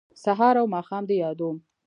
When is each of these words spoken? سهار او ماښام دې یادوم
سهار 0.23 0.55
او 0.61 0.65
ماښام 0.75 1.03
دې 1.09 1.15
یادوم 1.23 1.55